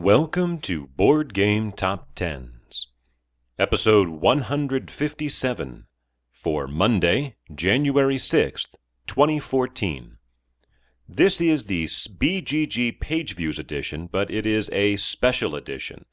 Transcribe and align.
Welcome 0.00 0.60
to 0.60 0.86
Board 0.96 1.34
Game 1.34 1.72
Top 1.72 2.14
Tens, 2.14 2.86
episode 3.58 4.08
157 4.10 5.86
for 6.32 6.68
Monday, 6.68 7.34
January 7.52 8.14
6th, 8.14 8.66
2014. 9.08 10.18
This 11.08 11.40
is 11.40 11.64
the 11.64 11.86
BGG 11.86 13.00
Page 13.00 13.34
Views 13.34 13.58
edition, 13.58 14.08
but 14.10 14.30
it 14.30 14.46
is 14.46 14.70
a 14.72 14.94
special 14.98 15.56
edition, 15.56 16.04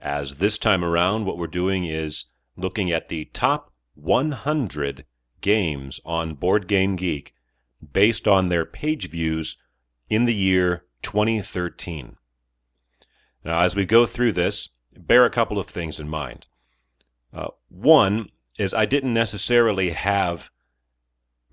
as 0.00 0.34
this 0.34 0.58
time 0.58 0.84
around 0.84 1.24
what 1.24 1.38
we're 1.38 1.46
doing 1.46 1.84
is 1.84 2.24
looking 2.56 2.90
at 2.90 3.06
the 3.06 3.26
top 3.26 3.72
100 3.94 5.04
games 5.40 6.00
on 6.04 6.34
Board 6.34 6.66
Game 6.66 6.96
Geek 6.96 7.36
based 7.92 8.26
on 8.26 8.48
their 8.48 8.64
page 8.64 9.08
views 9.08 9.56
in 10.10 10.24
the 10.24 10.34
year 10.34 10.86
2013. 11.02 12.16
Now, 13.44 13.60
as 13.60 13.76
we 13.76 13.86
go 13.86 14.06
through 14.06 14.32
this, 14.32 14.68
bear 14.96 15.24
a 15.24 15.30
couple 15.30 15.58
of 15.58 15.66
things 15.66 16.00
in 16.00 16.08
mind. 16.08 16.46
Uh, 17.32 17.48
one 17.68 18.30
is 18.58 18.74
I 18.74 18.86
didn't 18.86 19.14
necessarily 19.14 19.90
have 19.90 20.50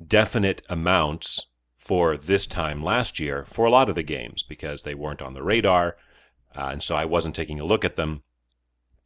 definite 0.05 0.61
amounts 0.69 1.45
for 1.77 2.17
this 2.17 2.47
time 2.47 2.83
last 2.83 3.19
year 3.19 3.45
for 3.47 3.65
a 3.65 3.69
lot 3.69 3.89
of 3.89 3.95
the 3.95 4.03
games 4.03 4.43
because 4.43 4.83
they 4.83 4.95
weren't 4.95 5.21
on 5.21 5.33
the 5.33 5.43
radar, 5.43 5.97
uh, 6.55 6.69
and 6.71 6.81
so 6.81 6.95
I 6.95 7.05
wasn't 7.05 7.35
taking 7.35 7.59
a 7.59 7.65
look 7.65 7.85
at 7.85 7.95
them. 7.95 8.23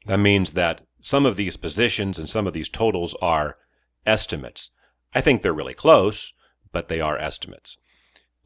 That 0.06 0.20
means 0.20 0.54
that 0.54 0.82
some 1.02 1.26
of 1.26 1.36
these 1.36 1.58
positions 1.58 2.18
and 2.18 2.30
some 2.30 2.48
of 2.48 2.54
these 2.54 2.70
totals 2.70 3.16
are 3.22 3.58
estimates. 4.06 4.72
I 5.14 5.22
think 5.22 5.42
they're 5.42 5.54
really 5.54 5.74
close, 5.74 6.34
but 6.72 6.88
they 6.88 7.02
are 7.02 7.18
estimates. 7.18 7.78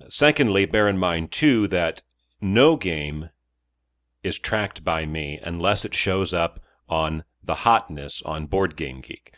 Secondly, 0.10 0.66
bear 0.66 0.88
in 0.88 0.98
mind 0.98 1.32
too 1.32 1.68
that 1.68 2.02
no 2.42 2.76
game 2.76 3.30
is 4.24 4.40
tracked 4.40 4.84
by 4.84 5.06
me 5.06 5.40
unless 5.44 5.86
it 5.86 5.94
shows 5.94 6.34
up 6.34 6.60
on 6.90 7.24
the 7.44 7.56
hotness 7.56 8.22
on 8.26 8.46
Board 8.46 8.76
Game 8.76 9.02
Geek. 9.02 9.34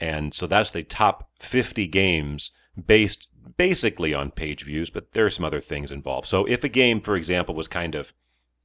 And 0.00 0.32
so 0.32 0.46
that's 0.46 0.70
the 0.70 0.82
top 0.82 1.30
50 1.40 1.86
games 1.88 2.52
based 2.86 3.26
basically 3.56 4.14
on 4.14 4.30
page 4.30 4.64
views, 4.64 4.90
but 4.90 5.12
there 5.12 5.26
are 5.26 5.30
some 5.30 5.44
other 5.44 5.60
things 5.60 5.90
involved. 5.90 6.28
So 6.28 6.44
if 6.44 6.62
a 6.62 6.68
game, 6.68 7.00
for 7.00 7.16
example, 7.16 7.54
was 7.54 7.66
kind 7.66 7.94
of, 7.94 8.12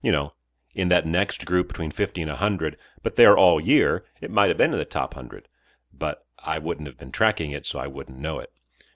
you 0.01 0.11
know, 0.11 0.33
in 0.75 0.89
that 0.89 1.05
next 1.05 1.45
group 1.45 1.67
between 1.67 1.91
50 1.91 2.21
and 2.21 2.29
100, 2.29 2.77
but 3.01 3.15
there 3.15 3.37
all 3.37 3.59
year, 3.59 4.05
it 4.21 4.31
might 4.31 4.49
have 4.49 4.57
been 4.57 4.73
in 4.73 4.79
the 4.79 4.85
top 4.85 5.15
100. 5.15 5.47
But 5.91 6.25
I 6.43 6.59
wouldn't 6.59 6.87
have 6.87 6.97
been 6.97 7.11
tracking 7.11 7.51
it, 7.51 7.65
so 7.65 7.79
I 7.79 7.87
wouldn't 7.87 8.19
know 8.19 8.39
it. 8.39 8.51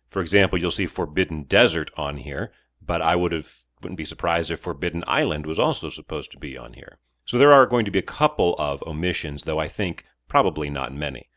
For 0.09 0.21
example, 0.21 0.59
you'll 0.59 0.71
see 0.71 0.87
Forbidden 0.87 1.43
Desert 1.43 1.91
on 1.97 2.17
here, 2.17 2.51
but 2.81 3.01
I 3.01 3.15
would 3.15 3.31
have 3.31 3.63
wouldn't 3.81 3.97
be 3.97 4.05
surprised 4.05 4.51
if 4.51 4.59
Forbidden 4.59 5.03
Island 5.07 5.45
was 5.45 5.59
also 5.59 5.89
supposed 5.89 6.31
to 6.31 6.37
be 6.37 6.57
on 6.57 6.73
here. 6.73 6.97
So 7.25 7.37
there 7.37 7.51
are 7.51 7.65
going 7.65 7.85
to 7.85 7.91
be 7.91 7.99
a 7.99 8.03
couple 8.03 8.55
of 8.57 8.83
omissions, 8.83 9.43
though 9.43 9.59
I 9.59 9.67
think 9.67 10.05
probably 10.27 10.69
not 10.69 10.93
many. 10.93 11.29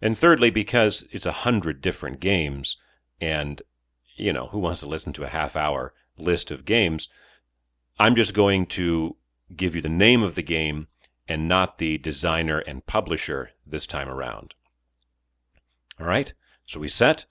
And 0.00 0.16
thirdly, 0.16 0.50
because 0.50 1.04
it's 1.10 1.26
a 1.26 1.32
hundred 1.32 1.80
different 1.80 2.20
games, 2.20 2.76
and, 3.20 3.62
you 4.16 4.32
know, 4.32 4.46
who 4.48 4.58
wants 4.58 4.80
to 4.80 4.86
listen 4.86 5.12
to 5.14 5.24
a 5.24 5.28
half 5.28 5.56
hour 5.56 5.92
list 6.16 6.50
of 6.50 6.64
games? 6.64 7.08
I'm 7.98 8.14
just 8.14 8.32
going 8.32 8.66
to 8.66 9.16
give 9.54 9.74
you 9.74 9.82
the 9.82 9.88
name 9.88 10.22
of 10.22 10.34
the 10.34 10.42
game 10.42 10.86
and 11.26 11.48
not 11.48 11.78
the 11.78 11.98
designer 11.98 12.58
and 12.60 12.86
publisher 12.86 13.50
this 13.66 13.86
time 13.86 14.08
around. 14.08 14.54
All 16.00 16.06
right, 16.06 16.32
so 16.64 16.80
we 16.80 16.88
set. 16.88 17.24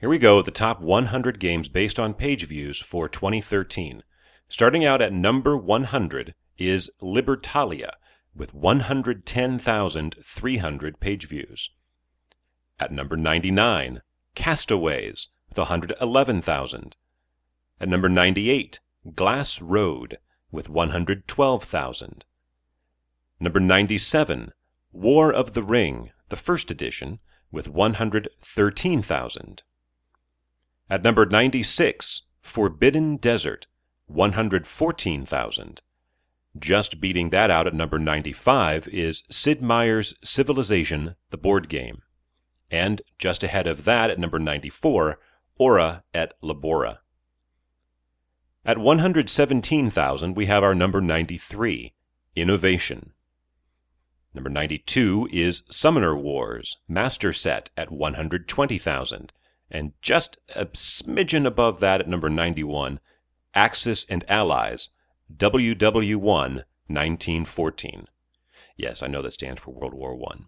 Here 0.00 0.08
we 0.08 0.16
go, 0.16 0.40
the 0.40 0.50
top 0.50 0.80
100 0.80 1.38
games 1.38 1.68
based 1.68 2.00
on 2.00 2.14
page 2.14 2.46
views 2.46 2.80
for 2.80 3.06
2013. 3.06 4.02
Starting 4.48 4.82
out 4.82 5.02
at 5.02 5.12
number 5.12 5.58
100 5.58 6.34
is 6.56 6.90
Libertalia 7.02 7.90
with 8.34 8.54
110,300 8.54 11.00
page 11.00 11.28
views. 11.28 11.68
At 12.78 12.92
number 12.92 13.18
99, 13.18 14.00
Castaways 14.34 15.28
with 15.50 15.58
111,000. 15.58 16.96
At 17.78 17.88
number 17.90 18.08
98, 18.08 18.80
Glass 19.14 19.60
Road 19.60 20.16
with 20.50 20.70
112,000. 20.70 22.24
Number 23.38 23.60
97, 23.60 24.52
War 24.92 25.30
of 25.30 25.52
the 25.52 25.62
Ring, 25.62 26.10
the 26.30 26.36
first 26.36 26.70
edition, 26.70 27.18
with 27.52 27.68
113,000. 27.68 29.62
At 30.90 31.04
number 31.04 31.24
96, 31.24 32.22
Forbidden 32.42 33.18
Desert, 33.18 33.68
114,000. 34.08 35.82
Just 36.58 37.00
beating 37.00 37.30
that 37.30 37.48
out 37.48 37.68
at 37.68 37.74
number 37.74 37.96
95 37.96 38.88
is 38.88 39.22
Sid 39.30 39.62
Meier's 39.62 40.16
Civilization, 40.24 41.14
the 41.30 41.38
board 41.38 41.68
game. 41.68 42.02
And 42.72 43.02
just 43.18 43.44
ahead 43.44 43.68
of 43.68 43.84
that 43.84 44.10
at 44.10 44.18
number 44.18 44.40
94, 44.40 45.20
Ora 45.58 46.02
et 46.12 46.32
Labora. 46.42 46.98
At 48.64 48.78
117,000, 48.78 50.34
we 50.34 50.46
have 50.46 50.64
our 50.64 50.74
number 50.74 51.00
93, 51.00 51.94
Innovation. 52.34 53.12
Number 54.34 54.50
92 54.50 55.28
is 55.32 55.62
Summoner 55.70 56.16
Wars, 56.16 56.78
Master 56.88 57.32
Set 57.32 57.70
at 57.76 57.92
120,000. 57.92 59.32
And 59.70 59.92
just 60.02 60.38
a 60.54 60.66
smidgen 60.66 61.46
above 61.46 61.80
that 61.80 62.00
at 62.00 62.08
number 62.08 62.28
91, 62.28 62.98
Axis 63.54 64.04
and 64.08 64.24
Allies, 64.28 64.90
WW1 65.34 66.64
1914. 66.90 68.08
Yes, 68.76 69.02
I 69.02 69.06
know 69.06 69.22
that 69.22 69.32
stands 69.32 69.60
for 69.60 69.72
World 69.72 69.94
War 69.94 70.18
I. 70.32 70.40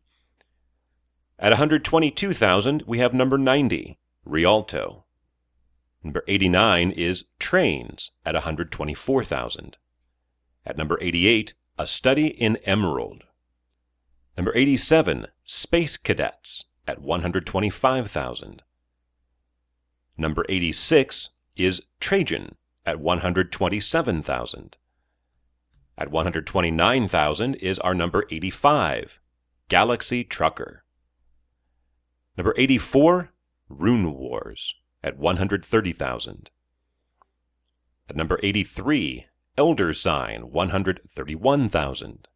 At 1.38 1.52
122,000, 1.52 2.82
we 2.86 2.98
have 2.98 3.14
number 3.14 3.38
90, 3.38 3.98
Rialto. 4.24 5.04
Number 6.02 6.24
89 6.26 6.90
is 6.92 7.26
Trains 7.38 8.10
at 8.24 8.34
124,000. 8.34 9.76
At 10.66 10.76
number 10.76 10.98
88, 11.00 11.54
A 11.78 11.86
Study 11.86 12.26
in 12.26 12.56
Emerald. 12.64 13.24
Number 14.36 14.52
87, 14.56 15.26
Space 15.44 15.96
Cadets 15.96 16.64
at 16.86 17.00
125,000. 17.00 18.62
Number 20.16 20.44
86 20.48 21.30
is 21.56 21.82
Trajan 22.00 22.56
at 22.84 23.00
127,000. 23.00 24.76
At 25.98 26.10
129,000 26.10 27.54
is 27.56 27.78
our 27.78 27.94
number 27.94 28.24
85, 28.30 29.20
Galaxy 29.68 30.24
Trucker. 30.24 30.84
Number 32.36 32.54
84, 32.56 33.32
Rune 33.68 34.12
Wars 34.14 34.74
at 35.02 35.18
130,000. 35.18 36.50
At 38.08 38.16
number 38.16 38.40
83, 38.42 39.26
Elder 39.56 39.92
Sign 39.92 40.50
131,000. 40.50 42.28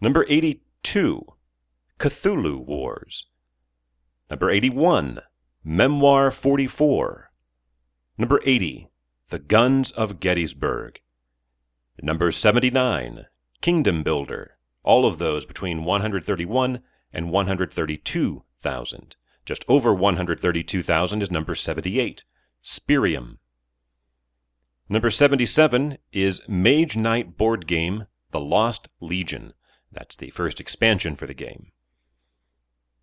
Number 0.00 0.26
82, 0.28 1.34
Cthulhu 1.98 2.64
Wars. 2.64 3.26
Number 4.30 4.50
81, 4.50 5.20
Memoir 5.66 6.30
44. 6.30 7.30
Number 8.18 8.38
80, 8.44 8.90
The 9.30 9.38
Guns 9.38 9.92
of 9.92 10.20
Gettysburg. 10.20 11.00
Number 12.02 12.30
79, 12.30 13.24
Kingdom 13.62 14.02
Builder. 14.02 14.58
All 14.82 15.06
of 15.06 15.16
those 15.16 15.46
between 15.46 15.84
131 15.84 16.82
and 17.14 17.30
132,000. 17.30 19.16
Just 19.46 19.64
over 19.66 19.94
132,000 19.94 21.22
is 21.22 21.30
number 21.30 21.54
78, 21.54 22.24
Spyrium. 22.62 23.38
Number 24.90 25.08
77 25.08 25.96
is 26.12 26.42
Mage 26.46 26.94
Knight 26.94 27.38
board 27.38 27.66
game, 27.66 28.04
The 28.32 28.40
Lost 28.40 28.88
Legion. 29.00 29.54
That's 29.90 30.14
the 30.14 30.28
first 30.28 30.60
expansion 30.60 31.16
for 31.16 31.26
the 31.26 31.32
game. 31.32 31.72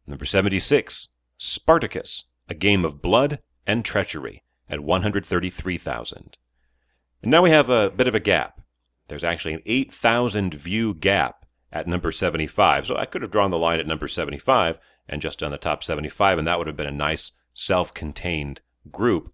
Number 0.05 0.25
76, 0.25 1.07
Spartacus 1.39 2.25
a 2.51 2.53
game 2.53 2.83
of 2.83 3.01
blood 3.01 3.39
and 3.65 3.85
treachery 3.85 4.43
at 4.69 4.81
133,000. 4.81 6.37
And 7.21 7.31
now 7.31 7.41
we 7.41 7.49
have 7.51 7.69
a 7.69 7.89
bit 7.89 8.09
of 8.09 8.13
a 8.13 8.19
gap. 8.19 8.59
There's 9.07 9.23
actually 9.23 9.53
an 9.53 9.61
8,000 9.65 10.53
view 10.53 10.93
gap 10.93 11.45
at 11.71 11.87
number 11.87 12.11
75. 12.11 12.87
So 12.87 12.97
I 12.97 13.05
could 13.05 13.21
have 13.21 13.31
drawn 13.31 13.51
the 13.51 13.57
line 13.57 13.79
at 13.79 13.87
number 13.87 14.09
75 14.09 14.79
and 15.07 15.21
just 15.21 15.39
done 15.39 15.51
the 15.51 15.57
top 15.57 15.81
75, 15.81 16.37
and 16.37 16.47
that 16.47 16.57
would 16.57 16.67
have 16.67 16.75
been 16.75 16.87
a 16.87 16.91
nice 16.91 17.31
self 17.53 17.93
contained 17.93 18.59
group. 18.91 19.33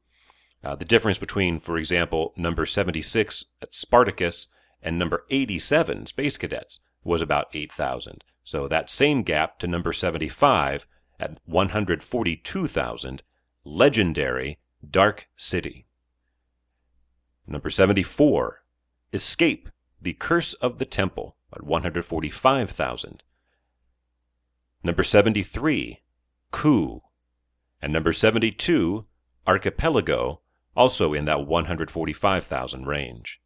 Uh, 0.63 0.75
the 0.75 0.85
difference 0.85 1.17
between, 1.17 1.59
for 1.59 1.77
example, 1.79 2.33
number 2.37 2.67
76 2.67 3.45
at 3.63 3.73
Spartacus 3.73 4.47
and 4.81 4.99
number 4.99 5.25
87 5.31 6.05
Space 6.05 6.37
Cadets 6.37 6.81
was 7.03 7.23
about 7.23 7.47
8,000. 7.51 8.23
So 8.43 8.67
that 8.67 8.91
same 8.91 9.23
gap 9.23 9.57
to 9.59 9.67
number 9.67 9.91
75 9.91 10.85
at 11.19 11.39
142,000, 11.45 13.23
legendary 13.63 14.59
Dark 14.89 15.27
City. 15.35 15.85
Number 17.45 17.69
74, 17.69 18.63
Escape 19.13 19.69
The 20.01 20.13
Curse 20.13 20.53
of 20.55 20.77
the 20.77 20.85
Temple 20.85 21.37
at 21.53 21.63
145,000. 21.63 23.23
Number 24.83 25.03
73, 25.03 26.01
Coup. 26.51 27.01
And 27.81 27.93
number 27.93 28.13
72, 28.13 29.05
Archipelago, 29.45 30.41
also 30.75 31.13
in 31.13 31.25
that 31.25 31.47
145,000 31.47 32.85
range. 32.85 33.41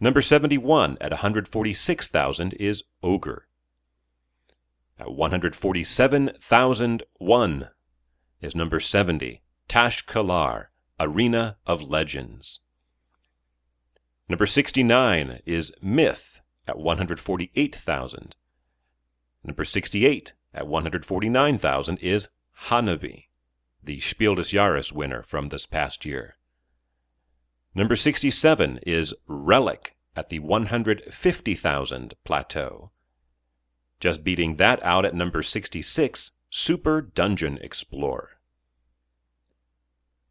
Number 0.00 0.20
71 0.20 0.98
at 1.00 1.12
146,000 1.12 2.52
is 2.54 2.82
Ogre. 3.02 3.46
At 4.98 5.12
147,001 5.12 7.68
is 8.40 8.54
number 8.54 8.80
70, 8.80 9.42
Tash-Kalar, 9.68 10.66
Arena 11.00 11.56
of 11.66 11.82
Legends. 11.82 12.60
Number 14.28 14.46
69 14.46 15.40
is 15.44 15.72
Myth 15.82 16.40
at 16.66 16.78
148,000. 16.78 18.34
Number 19.44 19.64
68 19.64 20.32
at 20.54 20.66
149,000 20.66 21.98
is 21.98 22.28
Hanabi, 22.66 23.26
the 23.82 24.00
Spiel 24.00 24.34
des 24.34 24.42
Jahres 24.42 24.92
winner 24.92 25.22
from 25.22 25.48
this 25.48 25.66
past 25.66 26.04
year. 26.04 26.36
Number 27.74 27.96
67 27.96 28.78
is 28.86 29.14
Relic 29.26 29.96
at 30.14 30.28
the 30.28 30.38
150,000 30.38 32.14
plateau. 32.24 32.90
Just 34.02 34.24
beating 34.24 34.56
that 34.56 34.82
out 34.82 35.04
at 35.04 35.14
number 35.14 35.44
66, 35.44 36.32
Super 36.50 37.00
Dungeon 37.00 37.56
Explorer. 37.62 38.30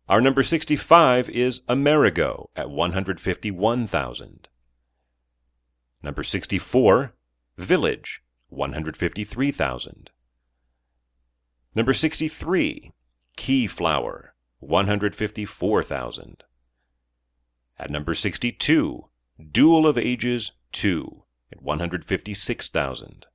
Our 0.10 0.20
number 0.20 0.44
65 0.44 1.30
is 1.30 1.62
Amerigo 1.70 2.50
at 2.54 2.70
151,000. 2.70 4.50
Number 6.04 6.22
64, 6.22 7.14
Village, 7.58 8.22
153,000. 8.50 10.10
Number 11.74 11.94
63, 11.94 12.92
Keyflower, 13.38 14.32
154,000. 14.60 16.44
At 17.80 17.90
number 17.90 18.14
62, 18.14 19.06
Duel 19.50 19.88
of 19.88 19.98
Ages 19.98 20.52
2 20.74 21.24
at 21.54 21.62
156,000. 21.62 23.28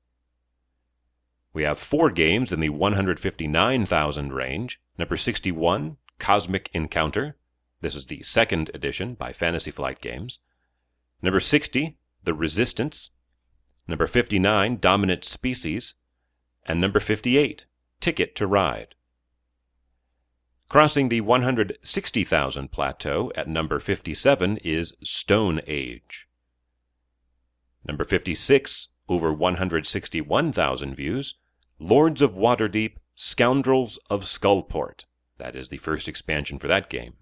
We 1.57 1.63
have 1.63 1.79
four 1.79 2.11
games 2.11 2.53
in 2.53 2.61
the 2.61 2.69
159,000 2.69 4.33
range. 4.35 4.79
Number 4.99 5.17
61, 5.17 5.97
Cosmic 6.19 6.69
Encounter. 6.75 7.39
This 7.81 7.95
is 7.95 8.05
the 8.05 8.23
second 8.25 8.71
edition 8.75 9.15
by 9.15 9.33
Fantasy 9.33 9.71
Flight 9.71 10.03
Games. 10.03 10.41
Number 11.23 11.41
60, 11.41 11.97
The 12.25 12.35
Resistance. 12.35 13.13
Number 13.89 14.07
59, 14.07 14.77
Dominant 14.81 15.25
Species. 15.25 15.95
And 16.67 16.79
number 16.79 17.01
58, 17.01 17.65
Ticket 18.01 18.37
to 18.37 18.47
Ride. 18.47 18.95
Crossing 20.69 21.09
the 21.09 21.23
160,000 21.23 22.71
plateau 22.71 23.33
at 23.35 23.49
number 23.49 23.81
57 23.81 24.59
is 24.59 24.93
Stone 25.03 25.63
Age. 25.67 26.29
Number 27.83 28.05
56, 28.05 28.89
over 29.09 29.33
161,000 29.33 30.95
views, 30.95 31.37
Lords 31.79 32.23
of 32.23 32.33
Waterdeep, 32.33 32.97
Scoundrels 33.15 33.99
of 34.09 34.23
Skullport. 34.23 35.05
That 35.39 35.55
is 35.55 35.69
the 35.69 35.77
first 35.77 36.09
expansion 36.09 36.59
for 36.59 36.69
that 36.69 36.89
game. 36.89 37.15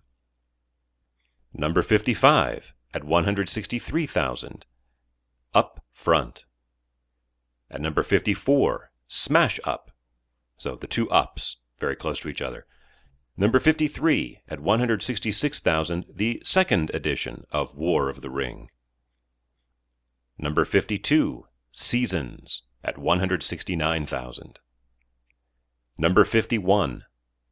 Number 1.53 1.83
55, 1.83 2.73
at 2.93 3.05
163,000, 3.05 4.67
Up 5.55 5.85
Front. 5.93 6.45
At 7.71 7.81
number 7.81 8.03
54, 8.03 8.91
Smash 9.09 9.59
Up. 9.65 9.91
So 10.56 10.77
the 10.77 10.87
two 10.87 11.11
ups, 11.11 11.56
very 11.81 11.97
close 11.97 12.21
to 12.21 12.29
each 12.29 12.43
other. 12.43 12.67
Number 13.37 13.59
53, 13.59 14.43
at 14.49 14.61
166,000, 14.61 16.05
the 16.15 16.41
second 16.45 16.93
edition 16.95 17.45
of 17.51 17.75
War 17.75 18.09
of 18.09 18.21
the 18.21 18.31
Ring. 18.31 18.69
Number 20.39 20.65
52, 20.65 21.47
Seasons, 21.73 22.62
at 22.84 22.98
169,000. 22.98 24.58
Number 25.96 26.25
51, 26.25 27.04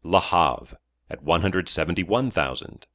Le 0.02 0.20
Havre, 0.20 0.76
at 1.08 1.22
171,000. 1.22 2.86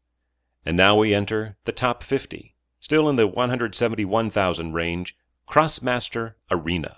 And 0.65 0.77
now 0.77 0.97
we 0.97 1.13
enter 1.13 1.57
the 1.63 1.71
top 1.71 2.03
50, 2.03 2.55
still 2.79 3.09
in 3.09 3.15
the 3.15 3.27
171,000 3.27 4.73
range, 4.73 5.17
Krosmaster 5.49 6.33
Arena. 6.51 6.97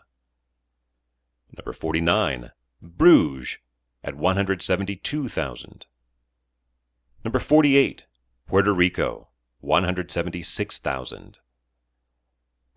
Number 1.56 1.74
49, 1.74 2.52
Bruges, 2.82 3.58
at 4.04 4.16
172,000. 4.16 5.86
Number 7.24 7.40
48, 7.40 8.06
Puerto 8.48 8.74
Rico, 8.74 9.28
176,000. 9.60 11.40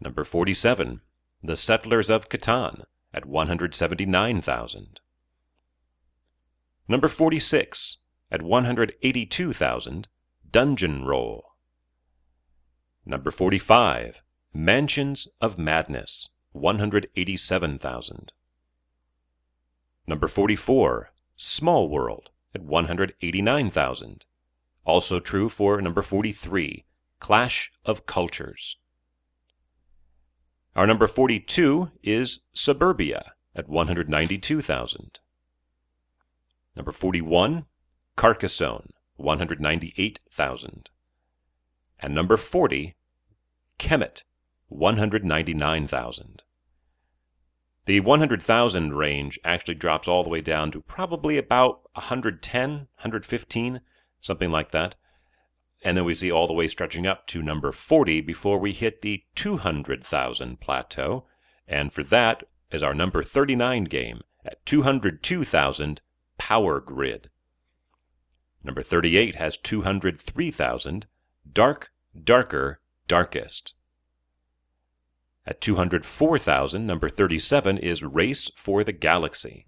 Number 0.00 0.24
47, 0.24 1.00
The 1.42 1.56
Settlers 1.56 2.08
of 2.08 2.28
Catan, 2.28 2.84
at 3.12 3.26
179,000. 3.26 5.00
Number 6.86 7.08
46, 7.08 7.96
at 8.30 8.42
182,000, 8.42 10.08
Dungeon 10.50 11.04
Roll. 11.04 11.44
Number 13.04 13.30
45, 13.30 14.22
Mansions 14.54 15.26
of 15.40 15.58
Madness, 15.58 16.28
187,000. 16.52 18.32
Number 20.06 20.28
44, 20.28 21.12
Small 21.36 21.88
World 21.88 22.30
at 22.54 22.62
189,000. 22.62 24.26
Also 24.84 25.18
true 25.18 25.48
for 25.48 25.80
number 25.80 26.02
43, 26.02 26.84
Clash 27.18 27.72
of 27.84 28.06
Cultures. 28.06 28.76
Our 30.74 30.86
number 30.86 31.06
42 31.06 31.90
is 32.02 32.40
Suburbia 32.54 33.32
at 33.54 33.68
192,000. 33.68 35.18
Number 36.74 36.92
41, 36.92 37.66
Carcassonne, 38.16 38.92
198,000. 39.16 40.90
And 42.00 42.14
number 42.14 42.38
40, 42.38 42.96
Kemet, 43.78 44.22
199,000. 44.68 46.42
The 47.84 48.00
100,000 48.00 48.94
range 48.94 49.38
actually 49.44 49.74
drops 49.74 50.08
all 50.08 50.24
the 50.24 50.30
way 50.30 50.40
down 50.40 50.70
to 50.70 50.80
probably 50.80 51.36
about 51.36 51.82
110, 51.94 52.70
115, 52.70 53.80
something 54.20 54.50
like 54.50 54.70
that. 54.70 54.94
And 55.82 55.96
then 55.96 56.04
we 56.04 56.14
see 56.14 56.30
all 56.30 56.46
the 56.46 56.52
way 56.52 56.68
stretching 56.68 57.06
up 57.06 57.26
to 57.28 57.42
number 57.42 57.72
40 57.72 58.20
before 58.20 58.58
we 58.58 58.72
hit 58.72 59.02
the 59.02 59.24
200,000 59.34 60.60
plateau. 60.60 61.24
And 61.66 61.92
for 61.92 62.04
that 62.04 62.44
is 62.70 62.82
our 62.82 62.94
number 62.94 63.22
39 63.22 63.84
game 63.84 64.22
at 64.44 64.64
202,000 64.64 66.00
Power 66.38 66.80
Grid. 66.80 67.30
Number 68.64 68.82
38 68.82 69.36
has 69.36 69.56
203,000 69.56 71.06
Dark, 71.52 71.90
Darker, 72.24 72.80
Darkest. 73.08 73.74
At 75.44 75.60
204,000, 75.60 76.86
number 76.86 77.08
37 77.08 77.78
is 77.78 78.04
Race 78.04 78.50
for 78.54 78.84
the 78.84 78.92
Galaxy. 78.92 79.66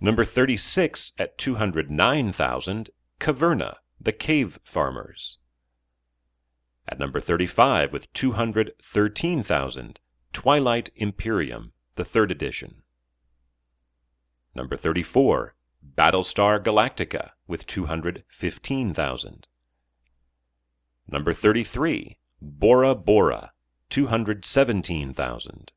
Number 0.00 0.24
36 0.24 1.12
at 1.18 1.36
209,000, 1.36 2.90
Caverna, 3.20 3.76
the 4.04 4.12
Cave 4.12 4.60
Farmers. 4.64 5.38
At 6.86 6.98
number 6.98 7.20
35 7.20 7.94
with 7.94 8.12
213,000, 8.12 10.00
Twilight 10.34 10.90
Imperium, 10.94 11.72
the 11.94 12.04
third 12.04 12.30
edition. 12.30 12.82
Number 14.54 14.76
34, 14.76 15.54
Battlestar 15.96 16.62
Galactica 16.62 17.30
with 17.46 17.64
215,000. 17.66 19.46
Number 21.08 21.32
33, 21.32 22.18
Bora 22.42 22.94
Bora, 22.94 23.52
217,000. 23.88 25.72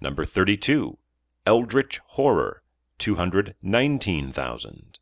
Number 0.00 0.24
32, 0.24 0.98
Eldritch 1.46 2.00
Horror, 2.06 2.62
219,000. 2.98 4.98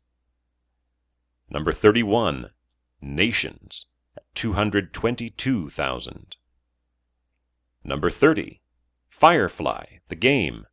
Number 1.51 1.73
31, 1.73 2.49
Nations, 3.01 3.87
at 4.15 4.23
222,000. 4.35 6.37
Number 7.83 8.09
30, 8.09 8.61
Firefly, 9.09 9.83
the 10.07 10.15
game, 10.15 10.65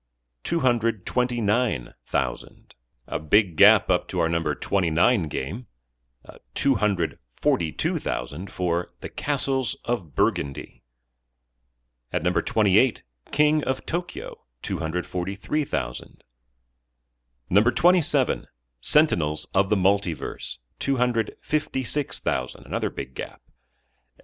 229,000. 0.44 2.74
A 3.08 3.18
big 3.18 3.56
gap 3.56 3.90
up 3.90 4.06
to 4.08 4.20
our 4.20 4.28
number 4.28 4.54
29 4.54 5.24
game, 5.24 5.66
uh, 6.24 6.36
42,000 6.54 8.50
for 8.50 8.88
The 9.00 9.08
Castles 9.08 9.76
of 9.84 10.14
Burgundy. 10.14 10.84
At 12.12 12.22
number 12.22 12.40
28, 12.40 13.02
King 13.32 13.64
of 13.64 13.84
Tokyo, 13.84 14.36
243,000. 14.62 16.22
Number 17.50 17.72
27, 17.72 18.46
Sentinels 18.80 19.48
of 19.54 19.70
the 19.70 19.76
Multiverse, 19.76 20.58
256,000, 20.78 22.66
another 22.66 22.90
big 22.90 23.14
gap. 23.14 23.40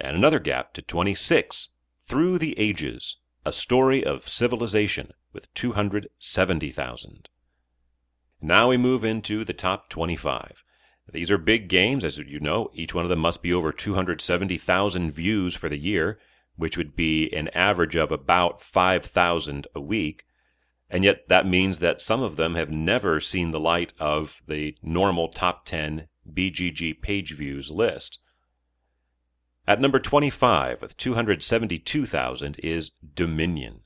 And 0.01 0.17
another 0.17 0.39
gap 0.39 0.73
to 0.75 0.83
26, 0.83 1.71
Through 2.01 2.39
the 2.39 2.59
Ages, 2.59 3.17
a 3.47 3.53
story 3.53 4.05
of 4.05 4.29
civilization, 4.29 5.13
with 5.33 5.53
270,000. 5.55 7.29
Now 8.41 8.69
we 8.69 8.77
move 8.77 9.05
into 9.05 9.45
the 9.45 9.53
top 9.53 9.89
25. 9.89 10.65
These 11.13 11.31
are 11.31 11.39
big 11.39 11.69
games, 11.69 12.05
as 12.05 12.19
you 12.19 12.41
know. 12.41 12.71
Each 12.73 12.95
one 12.95 13.05
of 13.05 13.11
them 13.11 13.19
must 13.19 13.43
be 13.43 13.53
over 13.53 13.73
270,000 13.73 15.11
views 15.11 15.55
for 15.55 15.69
the 15.69 15.79
year, 15.79 16.19
which 16.57 16.77
would 16.77 16.97
be 16.97 17.33
an 17.35 17.49
average 17.49 17.97
of 17.97 18.11
about 18.11 18.63
5,000 18.63 19.67
a 19.75 19.81
week. 19.81 20.25
And 20.89 21.05
yet 21.05 21.29
that 21.29 21.47
means 21.47 21.81
that 21.81 22.01
some 22.01 22.23
of 22.23 22.37
them 22.37 22.55
have 22.55 22.71
never 22.71 23.21
seen 23.21 23.51
the 23.51 23.61
light 23.61 23.93
of 23.99 24.41
the 24.47 24.77
normal 24.83 25.29
top 25.29 25.65
10 25.65 26.09
BGG 26.33 27.01
page 27.01 27.35
views 27.35 27.71
list. 27.71 28.19
At 29.67 29.81
number 29.81 29.99
25 29.99 30.83
with 30.83 30.97
272,000 30.97 32.59
is 32.63 32.93
Dominion. 33.15 33.81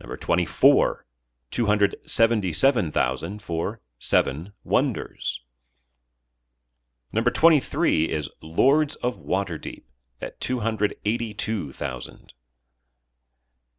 Number 0.00 0.16
24, 0.16 1.04
277,000 1.50 3.42
for 3.42 3.80
Seven 3.98 4.52
Wonders. 4.64 5.40
Number 7.12 7.30
23 7.30 8.04
is 8.04 8.30
Lords 8.40 8.94
of 8.96 9.18
Waterdeep 9.18 9.82
at 10.22 10.40
282,000. 10.40 12.32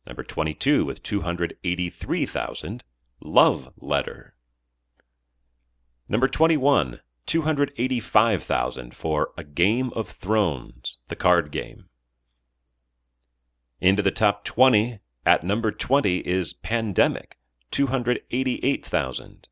Number 0.06 0.24
22 0.24 0.84
with 0.84 1.04
283,000, 1.04 2.84
Love 3.22 3.70
Letter. 3.80 4.34
Number 6.10 6.28
21, 6.28 7.00
285,000 7.26 8.96
for 8.96 9.32
A 9.38 9.44
Game 9.44 9.92
of 9.96 10.10
Thrones, 10.10 10.98
the 11.08 11.16
card 11.16 11.52
game. 11.52 11.86
Into 13.80 14.02
the 14.02 14.12
top 14.12 14.44
20 14.44 15.00
at 15.26 15.44
number 15.44 15.72
20 15.72 16.18
is 16.20 16.54
Pandemic, 16.54 17.38
288,000. 17.72 19.48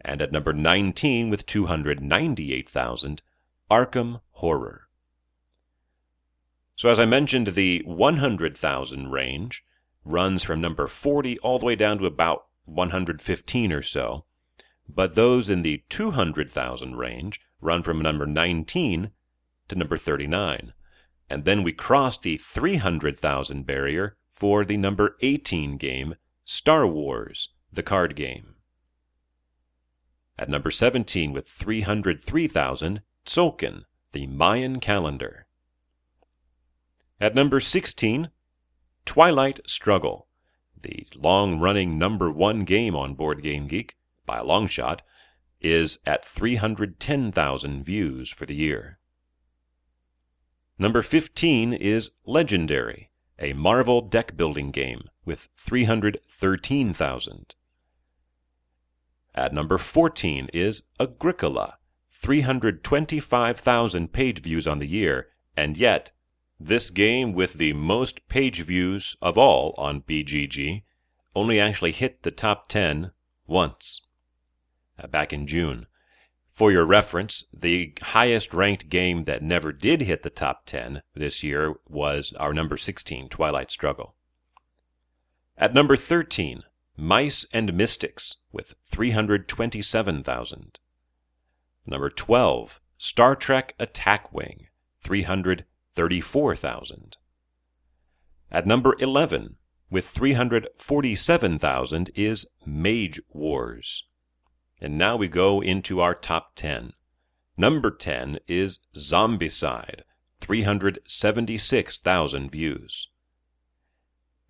And 0.00 0.20
at 0.20 0.32
number 0.32 0.52
19 0.52 1.30
with 1.30 1.46
298,000, 1.46 3.22
Arkham 3.70 4.20
Horror. 4.32 4.88
So, 6.76 6.90
as 6.90 6.98
I 6.98 7.04
mentioned, 7.04 7.48
the 7.48 7.82
100,000 7.84 9.10
range 9.12 9.64
runs 10.04 10.42
from 10.42 10.60
number 10.60 10.86
40 10.86 11.38
all 11.38 11.58
the 11.58 11.66
way 11.66 11.76
down 11.76 11.98
to 11.98 12.06
about 12.06 12.46
115 12.64 13.72
or 13.72 13.82
so. 13.82 14.24
But 14.94 15.14
those 15.14 15.48
in 15.48 15.62
the 15.62 15.84
200,000 15.88 16.96
range 16.96 17.40
run 17.60 17.82
from 17.82 18.02
number 18.02 18.26
19 18.26 19.10
to 19.68 19.74
number 19.74 19.96
39. 19.96 20.72
And 21.30 21.44
then 21.44 21.62
we 21.62 21.72
cross 21.72 22.18
the 22.18 22.36
300,000 22.36 23.64
barrier 23.64 24.16
for 24.30 24.64
the 24.64 24.76
number 24.76 25.16
18 25.20 25.78
game, 25.78 26.16
Star 26.44 26.86
Wars, 26.86 27.50
the 27.72 27.82
card 27.82 28.16
game. 28.16 28.56
At 30.38 30.48
number 30.48 30.70
17 30.70 31.32
with 31.32 31.48
303,000, 31.48 33.00
Tzolk'in, 33.24 33.84
the 34.12 34.26
Mayan 34.26 34.80
calendar. 34.80 35.46
At 37.20 37.34
number 37.34 37.60
16, 37.60 38.30
Twilight 39.06 39.60
Struggle, 39.66 40.26
the 40.80 41.06
long 41.14 41.60
running 41.60 41.96
number 41.96 42.30
one 42.30 42.64
game 42.64 42.96
on 42.96 43.14
Board 43.14 43.42
Game 43.42 43.68
Geek, 43.68 43.96
by 44.26 44.38
a 44.38 44.44
long 44.44 44.66
shot, 44.66 45.02
is 45.60 45.98
at 46.06 46.24
310,000 46.24 47.84
views 47.84 48.30
for 48.30 48.46
the 48.46 48.54
year. 48.54 48.98
Number 50.78 51.02
15 51.02 51.72
is 51.72 52.12
Legendary, 52.26 53.10
a 53.38 53.52
Marvel 53.52 54.00
deck 54.00 54.36
building 54.36 54.70
game 54.70 55.04
with 55.24 55.48
313,000. 55.56 57.54
At 59.34 59.54
number 59.54 59.78
14 59.78 60.50
is 60.52 60.82
Agricola, 61.00 61.78
325,000 62.10 64.12
page 64.12 64.42
views 64.42 64.66
on 64.66 64.78
the 64.78 64.86
year, 64.86 65.28
and 65.56 65.78
yet, 65.78 66.10
this 66.60 66.90
game 66.90 67.32
with 67.32 67.54
the 67.54 67.72
most 67.72 68.28
page 68.28 68.62
views 68.62 69.16
of 69.22 69.38
all 69.38 69.74
on 69.78 70.02
BGG 70.02 70.82
only 71.34 71.58
actually 71.58 71.92
hit 71.92 72.22
the 72.22 72.30
top 72.30 72.68
10 72.68 73.12
once, 73.46 74.02
Uh, 75.02 75.06
back 75.06 75.32
in 75.32 75.46
June. 75.46 75.86
For 76.50 76.70
your 76.70 76.84
reference, 76.84 77.46
the 77.52 77.94
highest 78.02 78.52
ranked 78.52 78.90
game 78.90 79.24
that 79.24 79.42
never 79.42 79.72
did 79.72 80.02
hit 80.02 80.22
the 80.22 80.30
top 80.30 80.66
10 80.66 81.02
this 81.14 81.42
year 81.42 81.74
was 81.88 82.34
our 82.38 82.52
number 82.52 82.76
16, 82.76 83.30
Twilight 83.30 83.70
Struggle. 83.70 84.14
At 85.56 85.72
number 85.74 85.96
13, 85.96 86.64
Mice 86.96 87.46
and 87.52 87.72
Mystics 87.72 88.36
with 88.52 88.74
327,000. 88.84 90.78
Number 91.86 92.10
12, 92.10 92.80
Star 92.98 93.34
Trek 93.34 93.74
Attack 93.80 94.30
Wing, 94.32 94.66
334,000. 95.00 97.16
At 98.50 98.66
number 98.66 98.94
11, 99.00 99.56
with 99.90 100.06
347,000, 100.06 102.10
is 102.14 102.46
Mage 102.66 103.22
Wars. 103.30 104.04
And 104.82 104.98
now 104.98 105.16
we 105.16 105.28
go 105.28 105.62
into 105.62 106.00
our 106.00 106.12
top 106.12 106.56
10. 106.56 106.92
Number 107.56 107.92
10 107.92 108.40
is 108.48 108.80
Zombicide, 108.96 110.00
376,000 110.40 112.50
views. 112.50 113.06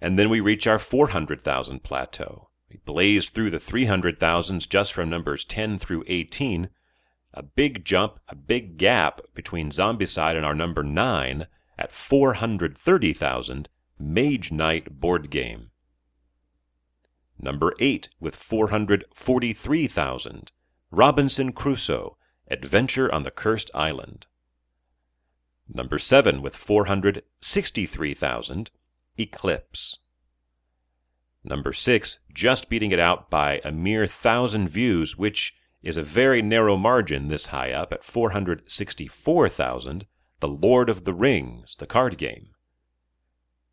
And 0.00 0.18
then 0.18 0.30
we 0.30 0.40
reach 0.40 0.66
our 0.66 0.78
400,000 0.78 1.82
plateau. 1.82 2.48
We 2.70 2.78
blaze 2.86 3.26
through 3.26 3.50
the 3.50 3.58
300,000s 3.58 4.66
just 4.66 4.94
from 4.94 5.10
numbers 5.10 5.44
10 5.44 5.78
through 5.78 6.04
18. 6.06 6.70
A 7.34 7.42
big 7.42 7.84
jump, 7.84 8.18
a 8.26 8.34
big 8.34 8.78
gap 8.78 9.20
between 9.34 9.70
Zombicide 9.70 10.36
and 10.36 10.46
our 10.46 10.54
number 10.54 10.82
9 10.82 11.46
at 11.78 11.92
430,000 11.92 13.68
Mage 13.98 14.50
Knight 14.50 14.98
board 14.98 15.28
game. 15.28 15.71
Number 17.44 17.75
8 17.80 18.08
with 18.20 18.37
443,000 18.37 20.52
Robinson 20.92 21.52
Crusoe 21.52 22.16
Adventure 22.49 23.12
on 23.12 23.25
the 23.25 23.32
Cursed 23.32 23.68
Island. 23.75 24.26
Number 25.68 25.99
7 25.99 26.40
with 26.40 26.54
463,000 26.54 28.70
Eclipse. 29.18 29.99
Number 31.42 31.72
6, 31.72 32.20
just 32.32 32.68
beating 32.68 32.92
it 32.92 33.00
out 33.00 33.28
by 33.28 33.61
a 33.64 33.72
mere 33.72 34.06
thousand 34.06 34.68
views, 34.68 35.18
which 35.18 35.52
is 35.82 35.96
a 35.96 36.02
very 36.02 36.42
narrow 36.42 36.76
margin 36.76 37.26
this 37.26 37.46
high 37.46 37.72
up 37.72 37.92
at 37.92 38.04
464,000, 38.04 40.06
The 40.38 40.49
Lord 40.49 40.88
of 40.88 41.02
the 41.02 41.12
Rings, 41.12 41.75
the 41.75 41.87
card 41.87 42.18
game. 42.18 42.50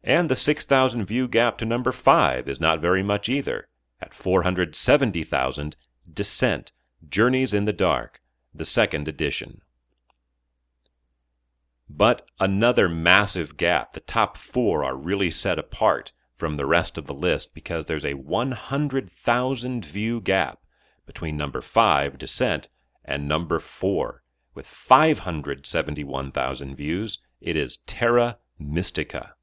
And 0.09 0.27
the 0.27 0.35
6,000 0.35 1.05
view 1.05 1.27
gap 1.27 1.59
to 1.59 1.65
number 1.65 1.91
5 1.91 2.49
is 2.49 2.59
not 2.59 2.81
very 2.81 3.03
much 3.03 3.29
either, 3.29 3.67
at 4.01 4.15
470,000, 4.15 5.75
Descent, 6.11 6.71
Journeys 7.07 7.53
in 7.53 7.65
the 7.65 7.73
Dark, 7.73 8.19
the 8.51 8.65
second 8.65 9.07
edition. 9.07 9.61
But 11.87 12.25
another 12.39 12.89
massive 12.89 13.55
gap. 13.55 13.93
The 13.93 13.99
top 13.99 14.35
four 14.35 14.83
are 14.83 14.95
really 14.95 15.29
set 15.29 15.59
apart 15.59 16.11
from 16.35 16.57
the 16.57 16.65
rest 16.65 16.97
of 16.97 17.05
the 17.05 17.13
list 17.13 17.53
because 17.53 17.85
there's 17.85 18.03
a 18.03 18.15
100,000 18.15 19.85
view 19.85 20.21
gap 20.21 20.63
between 21.05 21.37
number 21.37 21.61
5, 21.61 22.17
Descent, 22.17 22.67
and 23.05 23.27
number 23.27 23.59
4. 23.59 24.23
With 24.55 24.65
571,000 24.65 26.75
views, 26.75 27.19
it 27.39 27.55
is 27.55 27.77
Terra 27.85 28.39
Mystica. 28.57 29.35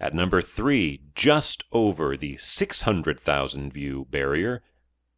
At 0.00 0.14
number 0.14 0.40
3, 0.40 1.02
just 1.14 1.64
over 1.72 2.16
the 2.16 2.36
600,000 2.38 3.72
view 3.72 4.06
barrier, 4.10 4.62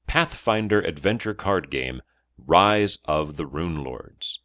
Pathfinder 0.08 0.80
adventure 0.80 1.34
card 1.34 1.70
game 1.70 2.02
Rise 2.36 2.98
of 3.04 3.36
the 3.36 3.46
Rune 3.46 3.84
Lords. 3.84 4.40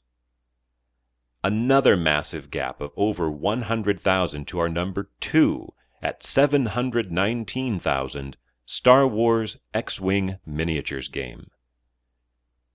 another 1.43 1.97
massive 1.97 2.51
gap 2.51 2.81
of 2.81 2.91
over 2.97 3.29
100,000 3.31 4.45
to 4.47 4.59
our 4.59 4.69
number 4.69 5.09
2 5.21 5.67
at 6.01 6.23
719,000 6.23 8.37
Star 8.65 9.07
Wars 9.07 9.57
X 9.73 10.01
Wing 10.01 10.37
Miniatures 10.45 11.07
game. 11.09 11.49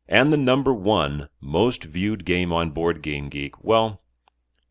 and 0.09 0.33
the 0.33 0.37
number 0.37 0.75
one 0.75 1.29
most 1.41 1.85
viewed 1.85 2.25
game 2.25 2.53
on 2.53 2.71
Board 2.71 3.03
Game 3.03 3.29
Geek, 3.29 3.63
well, 3.63 4.03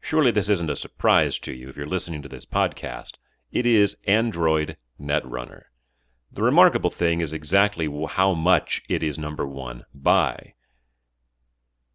surely 0.02 0.32
this 0.32 0.50
isn't 0.50 0.70
a 0.70 0.76
surprise 0.76 1.40
to 1.40 1.54
you 1.54 1.70
if 1.70 1.78
you're 1.78 1.86
listening 1.86 2.22
to 2.22 2.28
this 2.28 2.46
podcast. 2.46 3.14
It 3.52 3.66
is 3.66 3.96
Android 4.06 4.76
Netrunner. 5.00 5.64
The 6.34 6.44
remarkable 6.44 6.90
thing 6.90 7.22
is 7.22 7.32
exactly 7.34 7.90
how 8.10 8.34
much 8.34 8.82
it 8.90 9.04
is 9.04 9.18
number 9.18 9.46
one 9.46 9.86
by. 9.94 10.56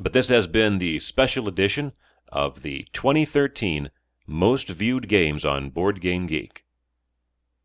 But 0.00 0.12
this 0.12 0.28
has 0.28 0.46
been 0.46 0.78
the 0.78 0.98
special 1.00 1.48
edition 1.48 1.92
of 2.28 2.62
the 2.62 2.88
2013 2.92 3.90
most 4.26 4.68
viewed 4.68 5.08
games 5.08 5.44
on 5.44 5.70
Board 5.70 6.00
Game 6.00 6.26
Geek 6.26 6.61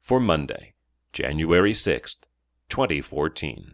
for 0.07 0.21
Monday, 0.21 0.73
January 1.11 1.73
6th, 1.73 2.19
2014. 2.69 3.73